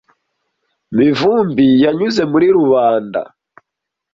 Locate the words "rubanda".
2.57-3.21